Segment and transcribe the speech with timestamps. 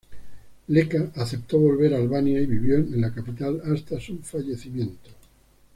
[0.69, 5.11] Leka aceptó volver a Albania y vivió en la capital hasta su fallecimiento.